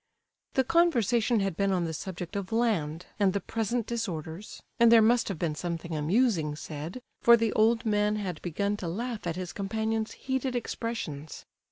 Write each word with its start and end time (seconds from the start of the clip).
The 0.55 0.63
conversation 0.63 1.41
had 1.41 1.55
been 1.55 1.71
on 1.71 1.85
the 1.85 1.93
subject 1.93 2.35
of 2.35 2.51
land, 2.51 3.05
and 3.19 3.33
the 3.33 3.39
present 3.39 3.85
disorders, 3.85 4.63
and 4.79 4.91
there 4.91 4.99
must 4.99 5.27
have 5.27 5.37
been 5.37 5.53
something 5.53 5.95
amusing 5.95 6.55
said, 6.55 7.03
for 7.21 7.37
the 7.37 7.53
old 7.53 7.85
man 7.85 8.15
had 8.15 8.41
begun 8.41 8.77
to 8.77 8.87
laugh 8.87 9.27
at 9.27 9.35
his 9.35 9.53
companion's 9.53 10.13
heated 10.13 10.55
expressions. 10.55 11.45